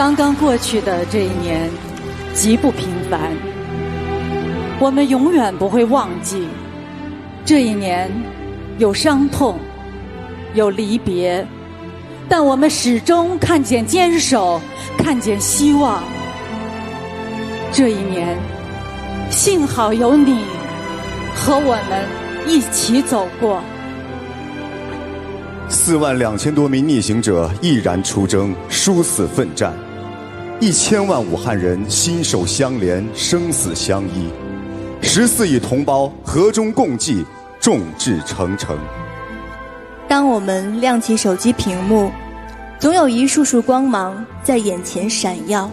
[0.00, 1.68] 刚刚过去的这一年
[2.32, 3.20] 极不平凡，
[4.80, 6.48] 我们永远不会忘记
[7.44, 8.10] 这一年
[8.78, 9.58] 有伤痛，
[10.54, 11.46] 有离别，
[12.30, 14.58] 但我们始终看见坚守，
[14.96, 16.02] 看见希望。
[17.70, 18.38] 这一年，
[19.28, 20.46] 幸好有你
[21.34, 23.60] 和我们一起走过。
[25.68, 29.72] 四万两千多名逆行者毅然出征，殊死奋战；
[30.60, 34.28] 一千万武汉人心手相连，生死相依；
[35.00, 37.24] 十四亿同胞和衷共济，
[37.58, 38.78] 众志成城。
[40.06, 42.10] 当我们亮起手机屏幕，
[42.78, 45.70] 总有一束束光芒在眼前闪耀。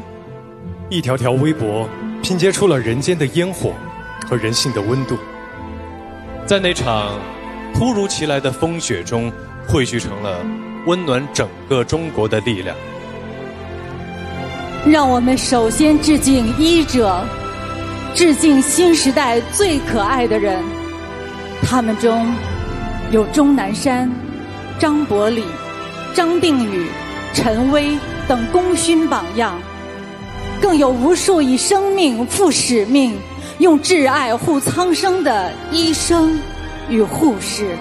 [0.89, 1.85] 一条条微博
[2.23, 3.73] 拼接出了人间的烟火
[4.25, 5.17] 和人性的温度，
[6.45, 7.19] 在那场
[7.73, 9.29] 突如其来的风雪中。
[9.69, 10.45] 汇聚成了
[10.85, 12.73] 温暖整个中国的力量。
[14.89, 17.21] 让我们首先致敬医者，
[18.15, 20.63] 致敬新时代最可爱的人。
[21.61, 22.33] 他们中
[23.11, 24.09] 有钟南山、
[24.79, 25.43] 张伯礼、
[26.13, 26.87] 张定宇、
[27.33, 27.97] 陈薇
[28.29, 29.59] 等功勋榜样，
[30.61, 33.13] 更有无数以生命赴使命、
[33.59, 36.39] 用挚爱护苍生的医生
[36.89, 37.75] 与护士。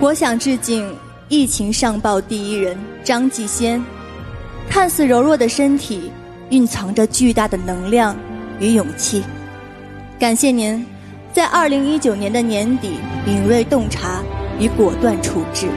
[0.00, 0.92] 我想致敬
[1.28, 3.82] 疫情上报第一人张继先，
[4.68, 6.10] 看似柔弱的身体
[6.50, 8.16] 蕴藏着巨大的能量
[8.60, 9.22] 与勇气。
[10.18, 10.84] 感谢您
[11.32, 12.92] 在二零一九年的年底
[13.26, 14.22] 敏锐洞察
[14.58, 15.68] 与果断处置，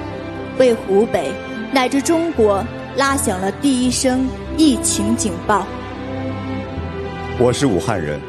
[0.57, 1.31] 为湖北
[1.71, 2.63] 乃至中国
[2.95, 5.65] 拉响了第一声疫情警报。
[7.39, 8.19] 我是武汉人，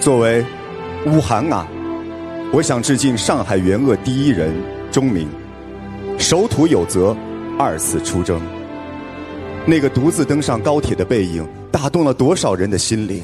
[0.00, 0.44] 作为
[1.06, 1.66] 武汉啊，
[2.52, 4.52] 我想致敬上海援鄂第一人。
[4.90, 5.28] 钟鸣，
[6.18, 7.16] 守土有责，
[7.58, 8.40] 二次出征。
[9.66, 13.22] 那个独自登上高铁的背影，打动了多少人的心灵？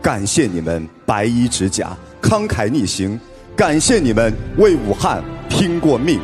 [0.00, 3.18] 感谢你们白衣执甲，慷慨逆行；
[3.56, 6.20] 感谢你们为武汉拼过命。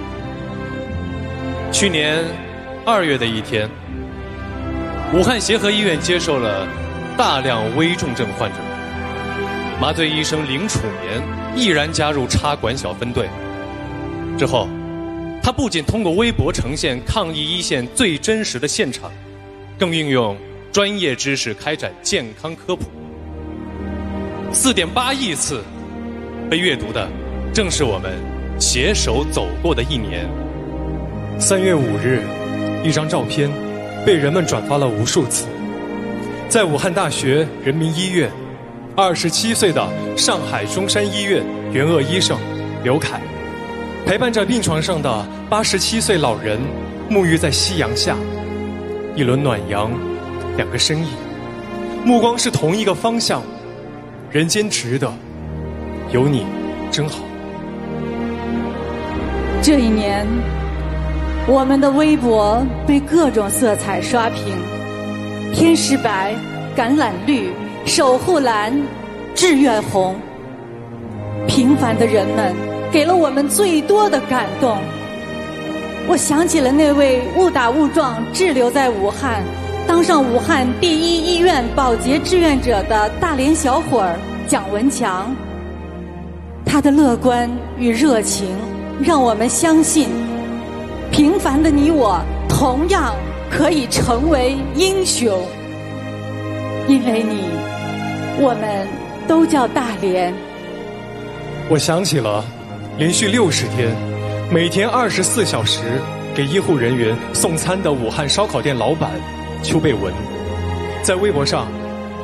[1.73, 2.25] 去年
[2.85, 3.69] 二月的一天，
[5.13, 6.67] 武汉协和医院接受了
[7.17, 8.57] 大量危重症患者，
[9.81, 11.21] 麻醉医生林楚年
[11.57, 13.29] 毅然加入插管小分队。
[14.39, 14.69] 之后。
[15.41, 19.11] 他不仅通过微博呈现抗疫一线最真实的现场，
[19.79, 20.37] 更运用
[20.73, 22.85] 专业知识开展健康科普。
[24.53, 25.63] 四点八亿次
[26.51, 27.09] 被阅读的，
[27.55, 28.13] 正是我们
[28.59, 30.29] 携手走过的一年。
[31.39, 32.23] 三月五日，
[32.85, 33.49] 一张照片
[34.05, 35.47] 被人们转发了无数次。
[36.49, 38.31] 在武汉大学人民医院，
[38.97, 42.37] 二十七岁的上海中山医院援鄂医生
[42.83, 43.21] 刘凯。
[44.07, 46.59] 陪伴着病床上的八十七岁老人，
[47.11, 48.17] 沐浴在夕阳下，
[49.19, 49.91] 一轮暖阳，
[50.57, 51.09] 两个身影，
[52.05, 53.43] 目光是同一个方向，
[54.31, 55.13] 人间值得，
[56.13, 56.47] 有你
[56.89, 57.19] 真好。
[59.61, 60.25] 这一年，
[61.49, 64.55] 我们的微博被各种色彩刷屏，
[65.53, 66.33] 天使白、
[66.77, 67.51] 橄榄绿、
[67.85, 68.73] 守护蓝、
[69.35, 70.15] 志愿红，
[71.49, 72.55] 平凡的人们。
[72.91, 74.79] 给了我们最多的感动。
[76.09, 79.43] 我想起了那位误打误撞滞留在武汉，
[79.87, 85.37] 当上武汉第一医院保洁志愿者的大连小伙儿蒋文强。
[86.65, 88.49] 他的乐观与热情，
[89.03, 90.09] 让我们相信，
[91.13, 93.15] 平凡的你我同样
[93.51, 95.39] 可以成为英雄。
[96.89, 97.45] 因为你，
[98.41, 98.89] 我们
[99.29, 100.33] 都叫大连。
[101.69, 102.43] 我想起了。
[102.97, 103.95] 连续六十天，
[104.51, 106.01] 每天二十四小时
[106.35, 109.11] 给医护人员送餐的武汉烧烤店老板
[109.63, 110.11] 邱贝文，
[111.03, 111.69] 在微博上，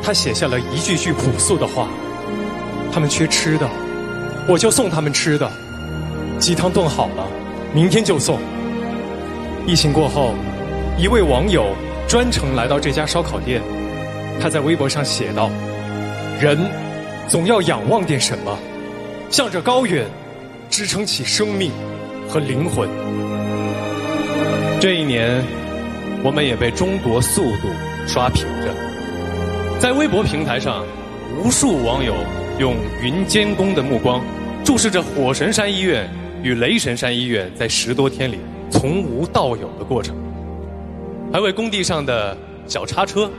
[0.03, 1.87] 他写下了一句句朴素的话
[2.91, 3.69] ：“他们缺吃的，
[4.49, 5.51] 我就送他们吃的。
[6.39, 7.29] 鸡汤炖好了，
[7.75, 8.39] 明天就送。”
[9.69, 10.35] 疫情过后，
[10.99, 11.77] 一位网友
[12.09, 13.61] 专程来到这家烧烤店，
[14.41, 15.51] 他在微博上写道
[16.41, 16.59] ：“人
[17.29, 18.59] 总要仰望点什么，
[19.31, 20.07] 向着高远。”
[20.71, 21.71] 支撑起生命
[22.29, 22.89] 和灵魂。
[24.81, 25.43] 这一年，
[26.23, 27.69] 我们也被中国速度
[28.07, 28.75] 刷屏着。
[29.79, 30.85] 在微博平台上，
[31.39, 32.15] 无数网友
[32.59, 34.25] 用云监工的目光
[34.65, 36.09] 注视着火神山医院
[36.43, 38.39] 与雷神山医院在十多天里
[38.71, 40.17] 从无到有的过程，
[41.33, 42.37] 还为工地上的
[42.67, 43.31] 小叉车、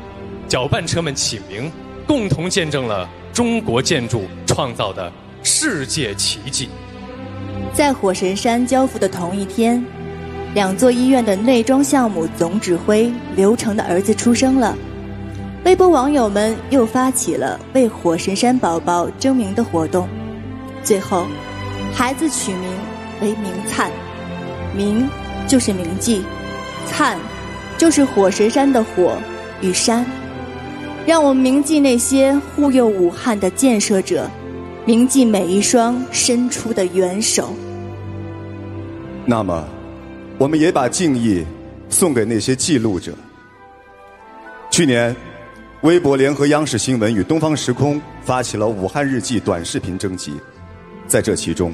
[0.48, 1.72] 搅拌车们起名，
[2.08, 5.12] 共同见证了中国建筑创造的
[5.44, 6.70] 世界奇迹。
[7.74, 9.84] 在火神山交付的同一天，
[10.54, 14.78] 两座医院的内装项目总指挥刘成的儿子出生了。
[15.66, 20.08] 微博网友们又发起了为火神山宝宝争名的活动，
[20.84, 21.26] 最后，
[21.94, 22.70] 孩子取名
[23.22, 23.92] 为明灿，
[24.76, 25.10] 明
[25.48, 26.22] 就是铭记，
[26.86, 27.18] 灿
[27.78, 29.18] 就是火神山的火
[29.60, 30.06] 与山，
[31.06, 34.30] 让我们铭记那些护佑武汉的建设者，
[34.86, 37.54] 铭记每一双伸出的援手。
[39.26, 39.68] 那么，
[40.38, 41.44] 我们也把敬意
[41.90, 43.14] 送给那些记录者。
[44.70, 45.16] 去年。
[45.82, 50.34] 微博联合央视新闻与东方时空发起了“武汉日记”短视频征集，
[51.06, 51.72] 在这其中，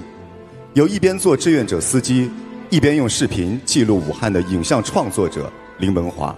[0.73, 2.29] 有一边做志愿者司机，
[2.69, 6.35] 一边用视频记录武汉的影像创作者林文华，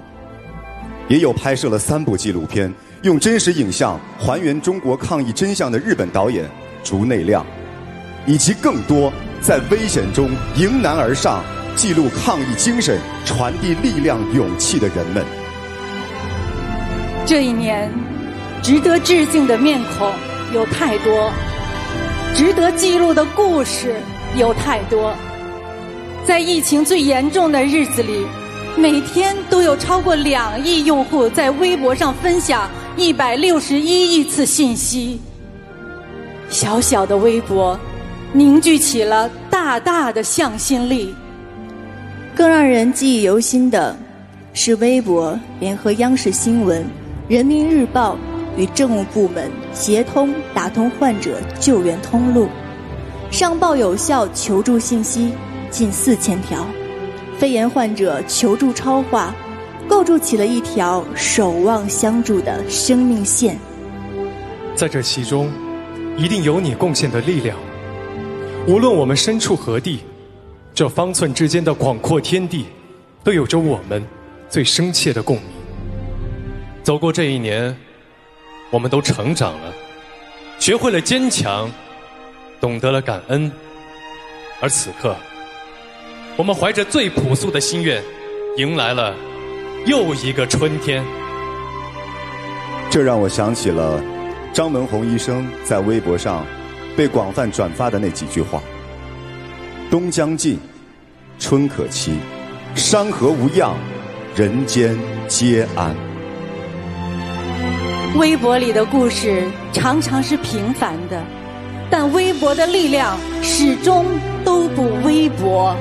[1.08, 2.72] 也有拍摄了三部纪录片，
[3.02, 6.48] 用真实影像还原中国抗疫真相的日本导演
[6.84, 7.46] 竹内亮，
[8.26, 11.44] 以及更多在危险中迎难而上、
[11.76, 15.24] 记录抗疫精神、传递力量勇气的人们。
[17.26, 17.90] 这一年，
[18.62, 20.12] 值得致敬的面孔
[20.54, 21.32] 有太多，
[22.36, 23.96] 值得记录的故事
[24.38, 25.14] 有太多。
[26.28, 28.26] 在疫情最严重的日子里，
[28.78, 35.20] 每天都有超过两亿用户在微博上分享一百六十一亿次信息。
[36.54, 37.78] 小小的微博，
[38.32, 41.14] 凝聚起了大大的向心力。
[42.36, 43.98] 更让人记忆犹新的，
[44.54, 46.86] 是微博联合央视新闻。
[47.28, 48.16] 人民日报
[48.56, 52.48] 与政务部门协同打通患者救援通路，
[53.32, 55.32] 上报有效求助信息
[55.72, 56.64] 近四千条，
[57.40, 59.34] 肺炎患者求助超话，
[59.88, 63.58] 构筑起了一条守望相助的生命线。
[64.76, 65.50] 在这其中，
[66.16, 67.58] 一定有你贡献的力量。
[68.68, 70.00] 无论我们身处何地，
[70.74, 72.66] 这方寸之间的广阔天地，
[73.24, 74.06] 都有着我们
[74.50, 75.46] 最深切的共鸣。
[76.84, 77.76] 走过这一年，
[78.70, 79.74] 我们都成长了，
[80.60, 81.70] 学会了坚强，
[82.62, 83.52] 懂得了感恩。
[84.62, 85.16] 而此刻，
[86.38, 88.02] 我们怀着最朴素的心愿，
[88.58, 89.16] 迎来了
[89.86, 91.04] 又一个春天。
[92.90, 94.02] 这让我想起了
[94.54, 96.46] 张文宏医生在微博上
[96.96, 98.62] 被广泛转发的那几句话
[99.90, 100.60] ：“冬将尽，
[101.40, 102.20] 春可期，
[102.76, 103.76] 山河无恙，
[104.36, 104.96] 人间
[105.28, 105.96] 皆安。”
[108.16, 111.20] 微博里的故事常常是平凡的，
[111.90, 114.06] 但微博的力量始终
[114.46, 115.76] 都不微薄。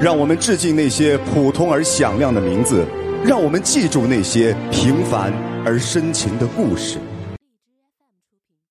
[0.00, 2.84] 让我们致敬那些普通而响亮的名字，
[3.24, 5.32] 让我们记住那些平凡
[5.64, 6.98] 而深情的故事。